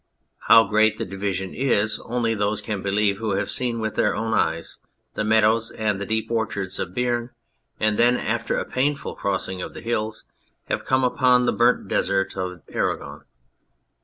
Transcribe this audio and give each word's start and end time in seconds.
How 0.47 0.63
great 0.63 0.97
the 0.97 1.05
division 1.05 1.53
is 1.53 1.99
only 1.99 2.33
those 2.33 2.59
can 2.59 2.81
believe 2.81 3.19
who 3.19 3.33
have 3.35 3.51
seen 3.51 3.79
with 3.79 3.93
their 3.97 4.15
own 4.15 4.33
eyes 4.33 4.77
the 5.13 5.23
meadows 5.23 5.69
and 5.69 6.01
the 6.01 6.07
deep 6.07 6.31
orchards 6.31 6.79
of 6.79 6.95
Beam, 6.95 7.29
and 7.79 7.99
then, 7.99 8.17
after 8.17 8.57
a 8.57 8.65
painful 8.65 9.13
crossing 9.13 9.61
of 9.61 9.75
the 9.75 9.81
hills, 9.81 10.23
have 10.69 10.85
come 10.85 11.03
upon 11.03 11.45
the 11.45 11.53
burnt 11.53 11.87
deserts 11.87 12.35
of 12.35 12.63
Aragon. 12.69 13.25